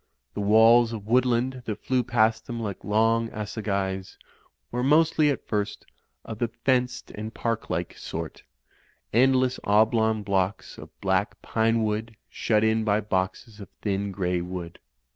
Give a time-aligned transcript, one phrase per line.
[0.33, 4.17] The walls of woodland that flew past them like long assegais,
[4.71, 5.85] were mostly, at first,
[6.25, 8.41] of the fenced and park like sort;
[9.13, 14.79] end less oblong blocks of black pinewood shut in by boxes of thin grey wood.